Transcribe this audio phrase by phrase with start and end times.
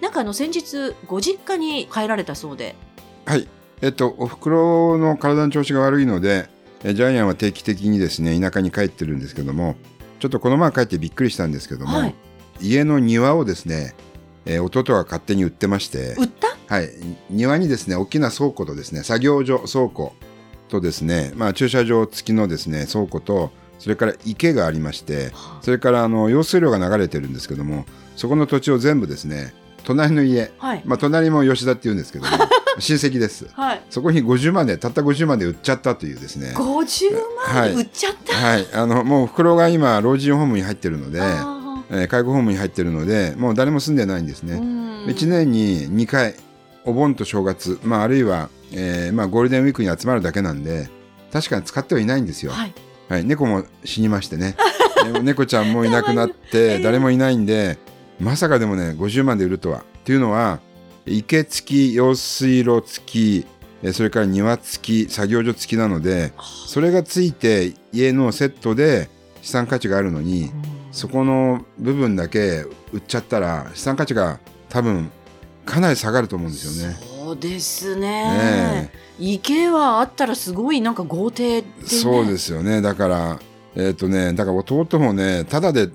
[0.00, 2.74] なんかあの先日ご実家に帰られたそうで。
[3.26, 3.46] はい、
[3.82, 6.48] えっと、お袋の体の調子が悪いので、
[6.82, 9.76] えジャイアンは定期的にですね、田舎に帰ってるんですけども、
[10.18, 12.14] ちょっとこの前帰ってびっくりしたんですけども、はい。
[12.60, 13.94] 家の庭をですね、
[14.46, 16.48] えー弟が勝手に売ってまして、売った？
[16.74, 16.88] はい、
[17.28, 20.14] 庭にですね、大きな倉庫とですね、作業所、倉庫
[20.68, 25.32] とですね、まあ駐車場付きのですね、倉庫と、それから池がありまして、
[25.62, 27.86] それからあの用水路が流れてるんですけども、
[28.16, 29.52] そこの土地を全部ですね、
[29.90, 30.82] 隣の家、はい。
[30.84, 32.30] まあ隣も吉田って言うんですけども、
[32.78, 33.46] 親戚です。
[33.54, 33.82] はい。
[33.90, 36.52] そこに50万で、たった50万で売っちゃったというですね。
[36.54, 37.10] 50
[37.52, 44.58] 万で売っちゃった、はい、あのもう袋が今老人ホームに入ってるので、あえー介護ホームに入ってるので、もう誰も住んでないんですね。
[44.58, 45.06] ん。
[45.06, 46.36] 1年に2回、
[46.84, 50.88] お盆と正月、まああるいは、えーまあゴールデンウィークに集まるだけなんで、
[51.32, 52.52] 確かに使ってはいないんですよ。
[52.52, 52.74] はい。
[53.08, 54.54] はい、猫も死にましてね。
[55.22, 57.78] 猫ちゃんもいなくなって、 誰もいないんで、
[58.20, 59.78] まさかでもね、50万で売るとは。
[59.78, 60.60] っていうのは、
[61.06, 63.46] 池付き、用水路付き、
[63.82, 66.32] えそれから庭付き、作業所付きなので、
[66.66, 69.08] それがついて家のセットで
[69.40, 70.50] 資産価値があるのに、
[70.92, 75.10] そこの部分だけ売っちゃったら、資産価値が多分
[75.64, 76.96] かなり下がると思うんですよね。
[77.00, 82.82] そうですねね池はあったらすごいなんか豪邸で、ね、そうですよね。
[82.82, 83.40] だから、
[83.76, 85.88] えっ、とね、だから弟もね、ただで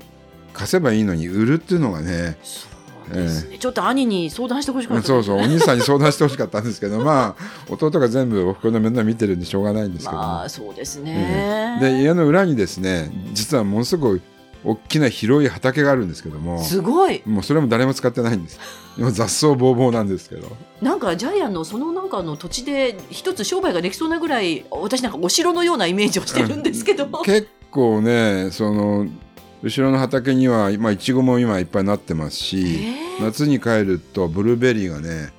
[0.55, 2.67] 貸せばいいのに売るっていうのがね、そ
[3.11, 14.21] うですね、ちょっと兄に相談してほしかったそうそう、お兄さんに相談してほしかったんですけど、 まあ、弟が全部おふくろの面倒見てるんでしょうがないんですけども、まあそうですね、で、家の裏にですね、実はものすごい
[14.63, 17.21] 大きな広い畑があるんですけども、すごい。
[17.25, 18.59] もうそれも誰も使ってないんです。
[18.97, 20.47] 今雑草ぼうぼうなんですけど。
[20.81, 29.05] なんかジャイアンのそのなんかの土地で一つ商売ができそうなぐらい私なんかお城のようなイメージをしてるんですけど、結構ね、その、
[29.65, 32.83] 後ろの畑には、今、いちごも今いっぱいなってますし、
[33.17, 33.23] えー。
[33.23, 35.33] 夏に帰るとブルーベリーがね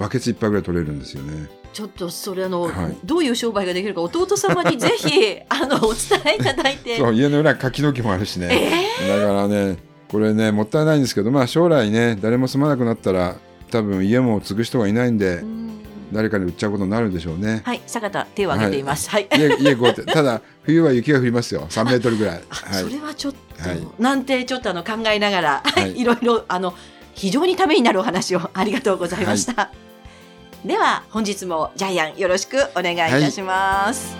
[0.00, 1.48] バケツ一杯ぐらい取れるんですよね。
[1.72, 2.96] ちょっとそれあの、はい。
[3.04, 6.98] どういう商売ができるか弟様に ぜひあのお伝えいただいて。
[6.98, 8.48] そう家の裏に柿の木もあるしね。
[9.06, 9.76] だからね
[10.08, 13.36] これねもったいないんですけどまあ将来ね誰も住まなくなったら
[13.70, 15.68] 多分家も継ぐ人がいないんでうん。
[16.12, 17.62] 誰かに売っちゃうことになるでしょうね。
[17.64, 19.08] はい坂田手を挙げています。
[19.10, 22.42] はい、家家豪邸ただ冬は雪が降りますよ3メートルぐらい。
[22.50, 26.74] あはいそれはちょっと、はいなんてちょっとあの考えながら、ははいい、いろいろあの
[27.14, 29.72] 非常にためになるお話をありがとうございました。
[30.66, 34.14] では本日もジャイアンよろしくお願いいたします。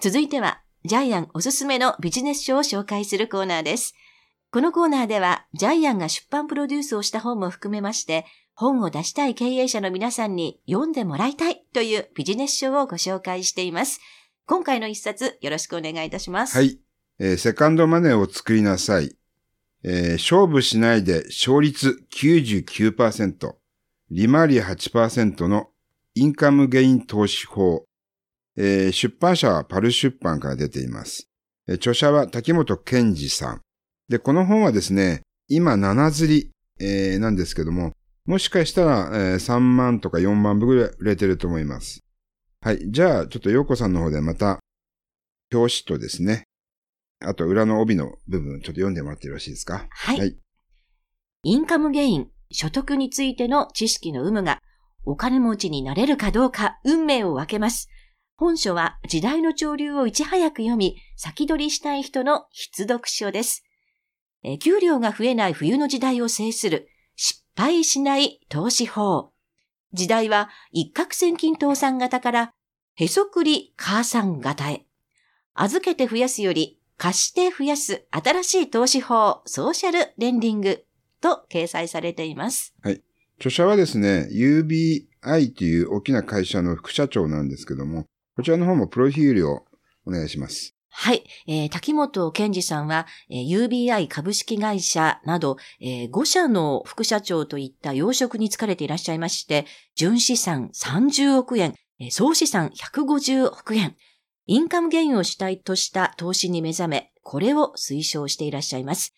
[0.00, 3.94] 続いてはジャイアンおすすめのビジネス書を紹介するコーナーです。
[4.52, 13.98] このコーナーではジャイアンが出版プロデュースをした本も含めまして本を出したい経営者の皆さんに読んでもらいたいというビジネス書をご紹介しています。
[14.44, 16.54] 今回の一冊よろしくお願いいたします。
[16.54, 16.78] はい、
[17.18, 19.16] えーセカンドマネーを作りなさい。
[19.84, 23.54] えー勝負しないで勝率99%、
[24.10, 25.70] 利回り8%の
[26.14, 27.86] インカムゲイン投資法。
[28.58, 31.30] えー出版社はパル出版から出ています。
[31.66, 33.62] え著者は滝本健二さん。
[34.12, 36.50] で、この本はですね、今7釣り、
[36.80, 37.92] えーなんですけども、
[38.26, 42.00] もしかしたら、えー3万とか4万部ぐらい売れてると思います。
[42.60, 42.90] はい。
[42.90, 44.58] じゃあ、ちょっと洋子さんの方でまた、
[45.50, 46.44] 表紙とですね、
[47.24, 49.86] あと裏の帯の部分、ちょっと読んでもらってよろしいですか？
[49.88, 50.18] はい。
[50.18, 50.36] はい
[51.44, 54.58] インカムゲイン、所得についての知識の有無が、
[55.04, 57.88] お金持ちになれるかどうか、運命を分けます。
[58.36, 63.64] 本書は時代の潮流をいち早く読み、先取りしたい人の必読書です。
[64.42, 69.32] え給料が増えない冬の時代を制する、失敗しない投資法。
[69.92, 72.52] 時代は一攫千金倒産型から、
[72.94, 74.86] へそくり母さん型へ。
[75.54, 80.84] 預けて増やすより、貸して増やす新しい投資法、ソーシャルレンディング
[81.20, 82.74] と掲載されています。
[82.82, 83.02] はい
[83.42, 88.06] 著者はですね、UBI という大きな会社の副社長なんですけども、
[88.36, 89.64] こちらの方もプロフィールを
[90.06, 90.76] お願いします。
[90.94, 91.24] はい。
[91.46, 99.66] えー滝本健二さんは、えー UBI 株式会社など、え5社の副社長といった要職に就かれていらっしゃいまして、
[99.96, 103.96] 純資産30億円、えー総資産150億円。
[104.46, 109.14] インカムゲインを主体とした投資に目覚め、これを推奨していらっしゃいます。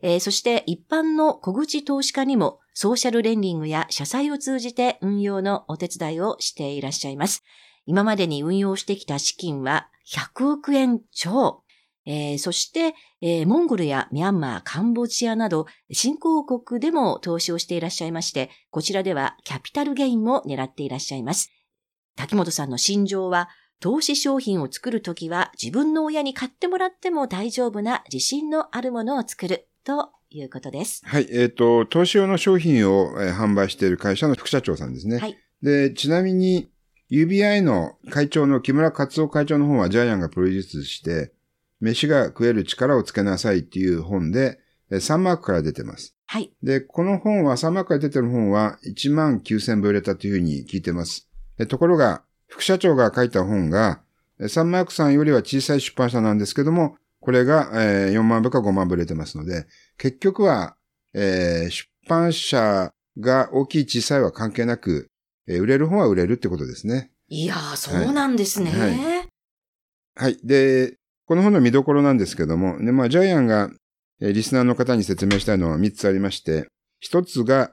[0.00, 7.42] えー、そして一般の小口投資家にもソーシャルレンディングや社債を通じて運用のお手伝いをしていらっしゃいます。
[7.84, 11.62] 今までに運用してきた資金は100億円超。
[12.06, 21.50] えー、そして、えー、モンゴルやミャンマー、カンボジアなど、新興国でも投資をしていらっしゃいまして、こちらではキャピタルゲインも狙っていらっしゃいます。
[22.16, 23.50] 滝本さんの心情は、
[23.80, 31.02] 投資商品を作るときは自分の親に買ってもらっても大丈夫な自信のあるものを作るということです。
[31.04, 31.28] はい。
[31.30, 35.18] えっ、ー、と、投資用の商品を、えー、販売している会社の副社長さんですね。
[35.18, 35.36] はい。
[35.62, 36.70] で、ちなみに、
[37.10, 41.32] UBI の会長の木村克夫会長の本はジャイアンがプロデュースして、
[41.80, 44.58] 飯が食える力をつけなさいっていう本で、
[44.90, 46.14] 3マークから出てます。
[46.26, 46.52] はい。
[46.62, 51.28] で、この本は、3マークから出てる本は1万9000部売れたというふうに聞いてます。
[51.68, 54.02] ところが、副社長が書いた本が、
[54.40, 59.66] 3マークさんよりは小さい出版社なんですけども、これが、え4万部か5万部売れてますので、
[59.96, 60.76] 結局は、
[61.14, 65.10] えー、出版社が大きい小さいは関係なく、
[65.48, 67.10] えー、売れる本は売れるってことですね。
[67.28, 68.70] いやー、そうなんですね。
[68.70, 68.80] はい。
[68.80, 69.28] はい、
[70.14, 70.38] はい。
[70.44, 70.96] で、
[71.26, 73.70] この本の見どころなんですけども、で、まあ、ジャイアンが、
[74.20, 76.68] えー、リスナーの方に説明したいのは3つありまして、
[77.10, 77.72] 1つが、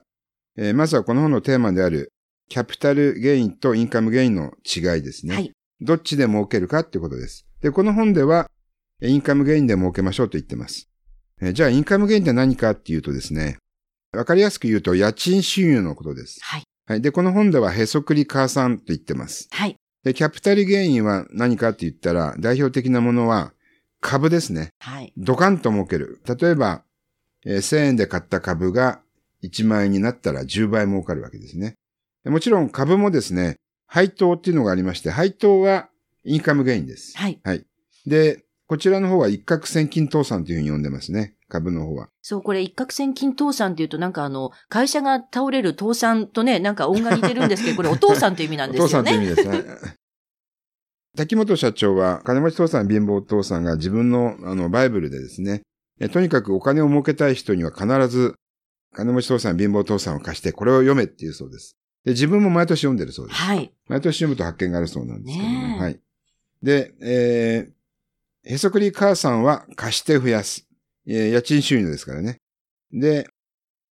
[0.57, 2.11] えー、まずはこの本のテーマである、
[2.49, 5.33] キャピタルゲインとインカムゲインの違いですね。
[5.33, 5.51] はい。
[5.81, 7.45] どっちで儲けるかってことです。
[7.61, 8.49] で、この本では、
[9.01, 10.89] インカムゲインで儲けましょうと言ってます。
[11.41, 13.57] えー、じゃあ、インカムゲインって何かっていうとですね、
[14.13, 16.39] わかりやすく言うと、家賃収入のことです。
[16.41, 16.63] はい。
[16.87, 17.01] はい。
[17.01, 19.47] で、この本では、へそくり母さんと言ってます。
[19.51, 19.77] はい。
[20.03, 23.53] で、キャピタルゲインは何かって言ったら、代表的なものは
[24.01, 24.69] 株ですね。
[24.79, 25.11] はい。
[25.17, 26.21] ドカンと儲ける。
[26.27, 26.83] 例えば、
[27.43, 29.01] えー、1000円で買った株が
[29.43, 31.75] 1万円になったら10倍儲かるわけですね。
[32.25, 33.57] もちろん株もですね、
[33.87, 35.89] 配当っていうのがありまして、配当は
[36.23, 37.17] インカムゲインです。
[37.17, 37.39] はい。
[37.43, 37.65] はい。
[38.05, 41.34] で、こちらの方は一攫千金倒産というふうに呼んでますね。
[41.47, 42.09] 株の方は。
[42.21, 48.87] そう、これ一攫千金倒産っていうとなんかあの、会社が倒れる倒産とね、なんか音が似てるんですけど、これお父さんという意味なんですよね。
[48.87, 49.95] お父さんという意味ですね。
[51.15, 55.61] 滝本社長は、金持ち父さん、貧乏父さんが自分の、あの、バイブルでですね、
[56.11, 58.35] とにかくお金を儲けたい人には必ず、
[58.93, 61.77] 金持ち父さん、貧乏父さんを貸して、これを読めっていうそうです。
[62.03, 63.39] で、自分も毎年読んでるそうです。
[63.39, 63.71] はい。
[63.87, 65.99] 毎年読むと発見があるそうなんですけども、はい。
[66.61, 70.67] で、えー、へそくり母さんは貸して増やす。
[71.07, 72.37] えー、家賃収入ですからね。
[72.91, 73.27] で、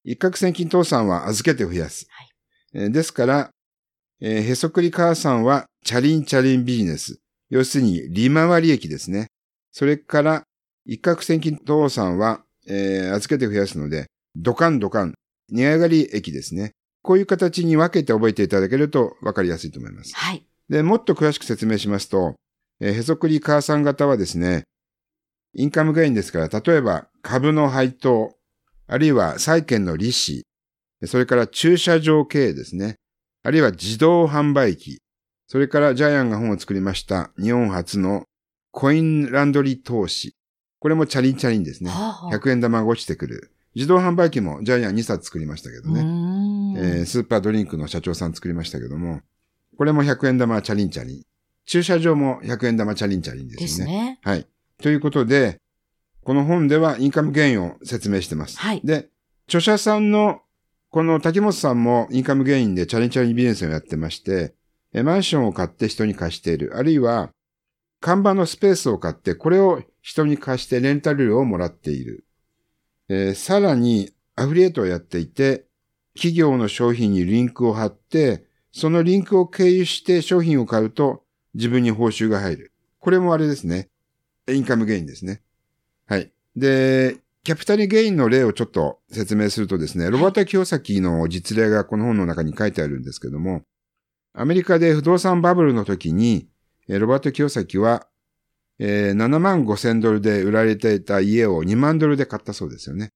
[0.04, 2.06] 一攫千金父さんは預けて増やす。
[2.10, 2.28] はい。
[2.74, 3.50] えー、ですから、
[4.20, 7.18] えー、へそくり母さんはチャリンチャリンビジネス。
[7.50, 9.28] 要するに利回り益ですね。
[9.70, 10.42] それから、
[10.86, 14.06] 一攫千金父さんは、えー、預けて増やすので、
[14.36, 15.14] ドカンドカン、
[15.50, 16.72] 値上がり益ですね。
[17.02, 20.14] こういう形に分けて覚えていただけると分かりやすいと思います。
[20.14, 20.44] はい。
[20.68, 22.34] で、もっと詳しく説明しますと、
[22.80, 24.64] えー、へそくり母さん型はですね、
[25.54, 28.34] インカムゲインですから、例えば株の配当、
[28.86, 30.44] あるいは債券の利子、
[31.06, 32.96] それから駐車場経営ですね。
[33.42, 35.00] あるいは自動販売機。
[35.46, 38.24] それからジャイアンが本を作りました日本初の
[38.70, 40.34] コインランドリー投資。
[40.80, 41.90] これもチャリンチャリンですね。
[41.90, 43.50] はあ、100円玉が落ちてくる。
[43.74, 46.00] 自動販売機もジャイアン2冊作りましたけどね。
[46.76, 49.20] えー、スーパードリンクの社長さん作りましたけども、
[49.76, 51.22] これも100円玉チャリンチャリン。
[51.66, 53.66] 駐車場も100円玉チャリンチャリンですね。
[53.66, 54.18] ですね。
[54.22, 54.46] はい。
[54.82, 55.58] ということで、
[56.22, 58.58] この本ではインカムゲインを説明してます。
[58.58, 58.80] はい。
[58.84, 59.08] で、
[59.46, 60.40] 著者さんの
[60.94, 64.54] この滝本さんもインカムゲインでチャレンジャービジネスをやってまして、
[65.02, 66.76] マンションを買って人に貸している。
[66.76, 67.30] あるいは、
[68.00, 72.24] 看板のスペースを買って、これを人に貸してレンタル料をもらっている。
[73.08, 75.66] えー、さらに、アフリエイトをやっていて、
[76.14, 82.72] 企業の商品にリンクを貼って、そのリンクを経由して商品を買うと自分に報酬が入る。
[83.00, 83.88] これもあれですね。
[84.48, 85.42] インカムゲインですね。
[86.06, 86.30] はい。
[86.56, 93.62] で、キャピタルゲインの例をちょっと説明するとですね、ロバート・キヨサキの実例がこの本の中に書いてあるんですけども、
[94.32, 96.48] アメリカで不動産バブルの時に、
[96.88, 98.06] ロバート・キヨサキは、
[98.78, 103.10] えー、7万5千ドルで売られていた家を2万ドルで買ったそうですよね。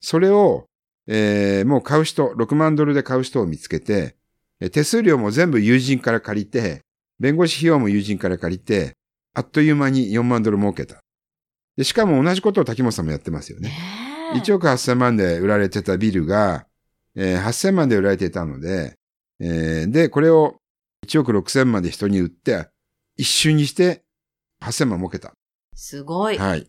[0.00, 0.66] それを、
[1.06, 4.16] えー、もう買う人、6万ドルで買う人を見つけて、
[4.70, 6.82] 手数料も全部友人から借りて、
[7.18, 8.94] 弁護士費用も友人から借りて、
[9.34, 11.02] あっという間に4万ドル儲けた。
[11.76, 13.72] で、しかも同じことを滝本さんもやってますよね。
[14.34, 16.66] 1億8000万で売られてたビルが、
[17.14, 18.96] えー、8000万で売られていたので、
[19.40, 20.56] えー、で、これを
[21.06, 22.68] 1億6000万で人に売って、
[23.16, 24.04] 一瞬にして
[24.62, 25.32] 8000万儲けた。
[25.74, 26.38] すごい。
[26.38, 26.66] はい。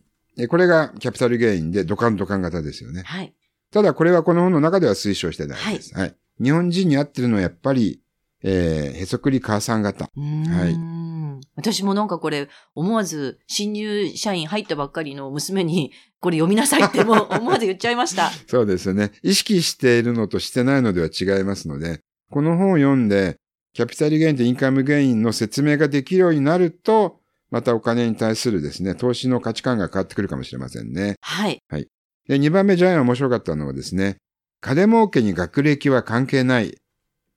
[0.48, 3.02] これがキャピタルゲインでドカンドカン型ですよね。
[3.04, 3.34] はい。
[3.70, 5.94] ただこれはこの本の中では推奨してないです。
[5.94, 6.02] はい。
[6.02, 8.00] はい、日本人に合ってるのはやっぱり、
[8.44, 10.04] えー、へそくり母さん型。
[10.04, 11.44] はい。
[11.56, 18.30] 私もなんかこれ、思わず新入社員入ったばっかりの娘に、これ読みなさいってもう思わず言っちゃいました。
[18.46, 19.12] そうですよね。
[19.22, 23.36] 意識しているのとしてないのでは違いますので、この本を読んで、
[23.72, 27.20] キャピタルゲインとインカムゲインの説明ができるようになると、
[27.50, 31.16] またお金に対するですね、投資の価値観が変わってくるかもしれませんね。
[31.20, 31.88] はい。
[32.28, 34.16] で、2番目ジャイアン面白かったのはですね、
[34.60, 36.76] 金儲けに学歴は関係ない。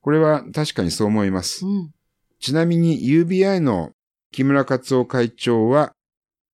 [0.07, 1.69] これは確かにそう思いますう。
[1.69, 1.91] ん。
[2.39, 3.91] ちなみに UBI の
[4.31, 5.91] 木村克夫会長は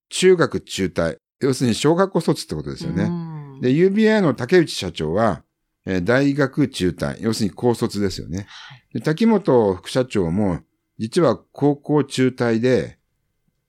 [0.10, 1.18] 中学中退。
[1.40, 3.10] 要するに小学校卒ってことですようね。
[3.10, 5.44] んで、UBI の竹内社長は、
[5.86, 7.22] えー大学中退。
[7.22, 8.48] 要するに高卒ですよね。
[8.50, 10.62] はいで滝本副社長も、
[10.98, 12.98] 実は高校中退で、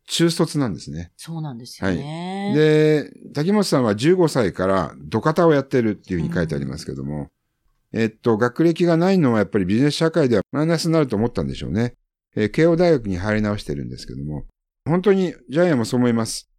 [0.06, 1.12] 中卒なんですね。
[1.18, 2.54] そうなんですよね。
[2.54, 7.28] で、滝本さんは15歳から土方をやってるっていうふうに書いてありますけども、
[7.96, 11.94] えっと、学歴がないのはやっぱりビジネス社会ではマイナスになると思ったんでしょうね。
[12.36, 14.44] えー慶応大学に入り直してるんですけども、
[14.84, 16.50] 本当にジャイアンもそう思います。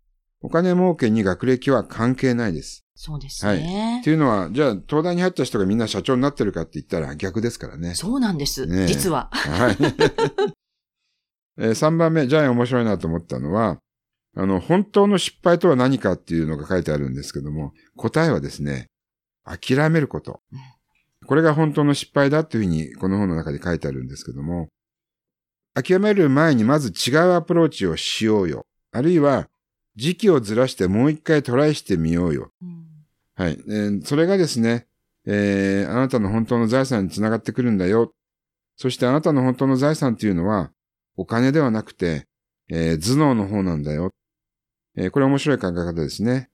[0.41, 2.85] お金儲けに学歴は関係ないです。
[2.95, 3.99] そうですね。
[3.99, 7.93] っていうのは、じゃあ、東大に入った人がみんな社長になってるかって言ったら逆ですからね。
[7.93, 8.65] そうなんです。
[8.65, 9.29] ねえ実は。
[9.33, 9.77] はい。
[11.59, 13.79] え3番目、ジャイアン面白いなと思ったのは、
[14.37, 18.87] あの、本当の失敗とは何かっていうのが書いてあるんですけども、答えはですね、
[19.43, 20.59] 諦めることうん。
[21.25, 24.69] これが本当の失敗だっていうふうにこの本の中で書いてあるんですけども、
[25.73, 28.65] 諦める前にまず違うアプローチをしようよ。
[28.91, 29.49] あるいは、
[29.97, 32.51] 時期をずらしてもう一回トライしてみようよ。
[32.61, 32.85] うん
[33.37, 33.59] はい。
[33.67, 34.87] えーそれがですね、
[35.25, 38.13] えーあなたの本当の財産につながってくるんだよ。
[38.77, 40.71] そしてあなたの本当の財産っていうのは、
[41.17, 42.27] お金ではなくて、
[42.69, 44.11] えー頭脳の方なんだよ。
[44.95, 46.49] えーこれ面白い考え方ですね。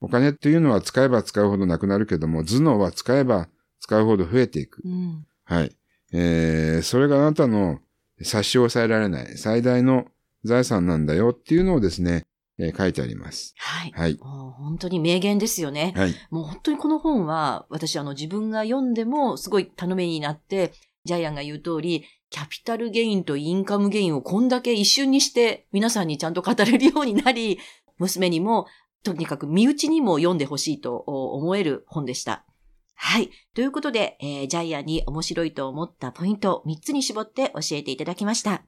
[0.00, 3.48] お金っていうのは使えば使うほどなくなるけども、頭脳は使えば
[3.84, 4.80] 使うほど増えていく。
[4.82, 5.26] うん。
[5.44, 5.76] はい。
[6.14, 7.80] えーそれがあなたの
[8.22, 10.06] 差し押さえられない最大の
[10.42, 12.24] 財産なんだよっていうのをですね、
[12.58, 13.52] えー書いてあります。
[13.58, 13.92] はい。
[13.94, 14.18] はい。
[14.22, 15.92] もう本当に名言ですよね。
[15.96, 16.14] はい。
[16.30, 20.72] もう本当にこの本は、私あの自分が読んでもすごい頼みになって、
[21.04, 27.58] ジャイアンが言う通り、キャピタルゲインとインカムゲインをこんだけ一瞬にして皆さんにちゃんと語れるようになり、
[27.98, 28.66] 娘にも、
[29.02, 32.46] とにかく身内にも読んでほしいと思える本でした。
[32.94, 33.30] はい。
[33.54, 38.64] ということで、えージャイアンに面白いと思ったポイントを3つに絞って教えていただきました。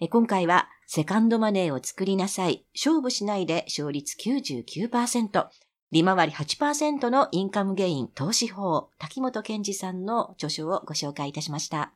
[0.00, 2.66] えー今回は、セカンドマネーを作りなさい。
[2.74, 5.48] 勝負しないで勝率99%。
[5.92, 11.95] 利回り8%のインカムゲイン投資法、滝本健二さんの著書をご紹介いたしました。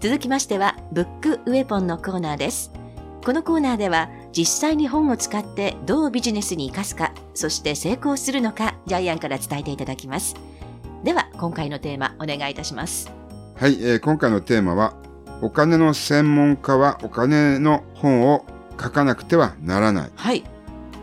[0.00, 2.70] 続きましては、ブックウェポンのコーナーです。
[3.24, 10.36] このコーナーでは、実際に本を使ってどうビジネスに活かすか、そして成功するのか、ジャイアンから伝えていただきます。
[11.02, 13.10] では、今回のテーマ、お願いいたします。
[13.56, 14.94] はい、えー今回のテーマは、
[15.42, 18.44] お金の専門家はお金の本を
[18.80, 20.10] 書かなくてはならない。
[20.14, 20.44] はい。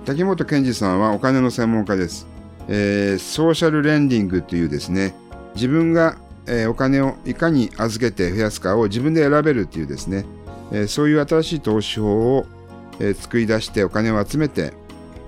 [0.05, 2.27] 滝本健二さんはお金の専門家です。
[2.69, 5.13] えーソーシャルレンディングというですね、
[5.53, 6.15] 自分が、
[6.47, 10.25] えーお金をいかに預けて増やすかを自分で選べるっていうですね、
[10.71, 12.45] えーそういう新しい投資法を、
[12.99, 14.73] えー作り出してお金を集めて、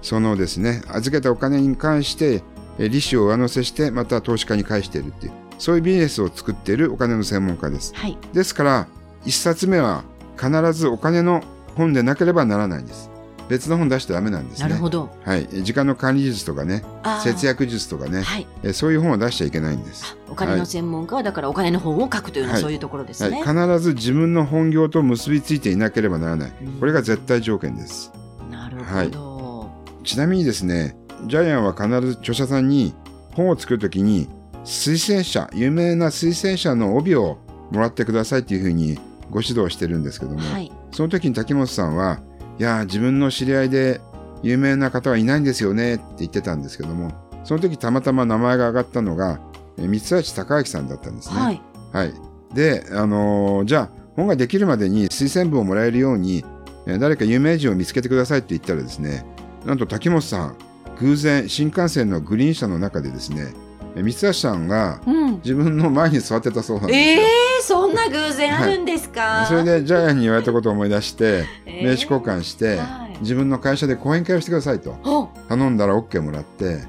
[0.01, 2.43] そのですね、預けたお金に関して、
[2.79, 7.93] えー利子を上乗せしてまた投資家に返しているっていう、そういうビジネスを作っているお金の専門家です。
[7.95, 8.17] はい。
[8.33, 8.87] ですから、
[9.25, 10.03] 一冊目は
[10.39, 11.43] 必ずお金の
[11.75, 13.09] 本でなければならないんです。
[13.49, 14.69] 別の本出してダメなんですね。
[14.69, 15.09] なるほど。
[15.23, 15.47] はい。
[15.63, 16.83] 時間の管理術とかね、
[17.23, 18.47] 節約術とかね、はい。
[18.63, 20.17] えそういう本を出しちゃいけないんです。
[20.29, 23.31] お金の専門家は、だからお金の本を書くというのははいそういうところですはい。
[23.31, 23.43] ね。
[23.43, 26.51] 必ず自分の本業と結びついていなければならない。
[26.79, 28.11] これが絶対条件です。
[28.51, 29.71] なるほど。
[30.03, 32.93] ちなみにですね、ジャイアンは必ず著者さんに
[33.33, 34.27] 本を作るときに、
[34.63, 37.37] 推薦者、有名な推薦者の帯を
[37.71, 38.99] もらってくださいっていうふうに
[39.29, 40.71] ご指導してるんですけども、はい。
[40.91, 42.19] その時に滝本さんは、
[42.59, 44.01] いやー、自分の知り合いで
[44.43, 47.11] 有名な方はいないんですよねって言ってたんですけども、
[47.43, 49.39] その時たまたま名前が挙がったのが、
[49.77, 51.39] えー三橋隆明さんだったんですね。
[51.39, 51.61] はい。
[51.93, 52.13] はい。
[52.53, 56.43] で、あのーじゃあ、本ができるまでに推薦文をもらえるように、
[56.87, 59.25] えー誰か有名人を見つけてくださいって言ったらですね、
[59.65, 60.55] なんと滝本さん、
[60.99, 63.53] 偶然新幹線のグリーン車の中でですね、
[63.95, 65.35] えー三橋さんがうん。
[65.37, 66.99] 自分の前に座ってたそうなんですよ。
[66.99, 67.21] ええー、
[67.67, 71.83] そんな偶然あるんですか、それでジャイアンに言われたことを思い出して、 えー。
[71.83, 73.17] 名刺交換して、はい。
[73.19, 74.91] 自分の会社で講演会をしてくださいと。
[75.03, 75.29] お。
[75.49, 76.85] 頼んだら OK もらって。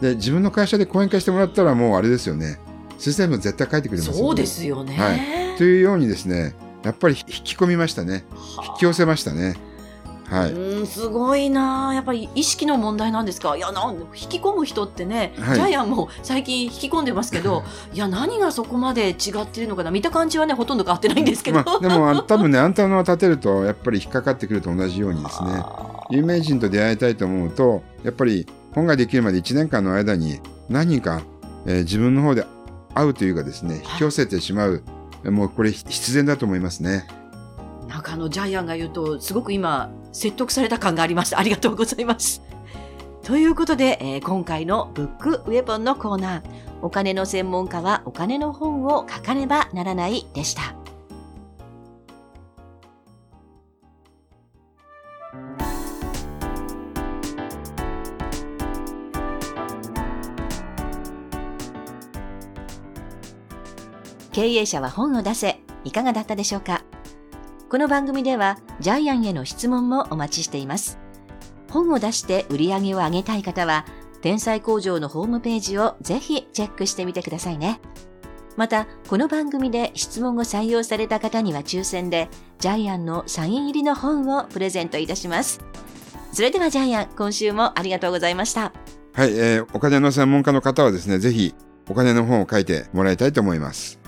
[0.00, 2.58] で自分の会社で講演会してもらったらもうあれですよね。
[2.98, 4.18] 推薦文絶対書いてくれますよね。
[4.20, 4.96] そうですよね。
[4.96, 5.58] はい。
[5.58, 8.24] というようにですねやっぱり引き込みましたね。
[8.68, 9.56] 引き寄せましたね
[10.30, 10.52] はい。
[10.52, 13.56] うん、すごいなやっぱり意識の問題なんですか？
[13.56, 15.54] いや、なん引き込む人ってね、はい。
[15.56, 17.98] ジャイアンも最近引き込んでますけど、い。
[17.98, 19.90] や、何がそこまで違ってるのかな？
[19.90, 21.62] 見た感じはね、ほとんど変わってないんですけど。
[21.62, 31.22] まあ、でも多分ねアンテナを立てるとやっぱり引っかかってくると同じようにですねあ有名人と出会いたいと思うとやっぱり本ができるまで1年間の間に何人か、
[31.66, 32.46] えー自分の方で
[32.94, 34.82] 会うというかですね引き寄せてしまう、
[35.24, 37.06] もうこれ必然だと思いますね。
[37.86, 41.38] ーなんかあの、ジャイアンが言うと、すごく今、説得された感がありました。
[41.38, 42.42] ありがとうございます。
[43.22, 46.42] ということで、えー今回のブックウェポンのコーナー、
[46.82, 50.74] お金の専門家はお金の本を書かねばならないでした。
[64.32, 66.82] 経営者は本を出せ、いかがだったでしょうか？
[67.70, 70.98] この番組ではジャイアンへの質問もお待ちしています。
[71.70, 73.86] 本を出して売り上げを上げたい方は、
[74.22, 77.80] 天才工場のホームページをぜひチェックしてみてくださいね。
[78.56, 85.60] また、この番組で質問を採用された方には抽選で、ジャイアンのサイン入りの本をプレゼントいたします。
[86.32, 88.72] それではジャイアン、今週もありがとうございました。
[89.12, 91.54] はい、えーお金の専門家の方はですねぜひ
[91.88, 93.99] お金の本を書いてもらいたいと思います。